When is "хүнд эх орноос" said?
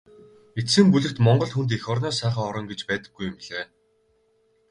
1.53-2.17